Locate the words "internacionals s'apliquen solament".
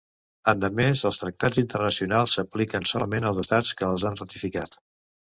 1.63-3.27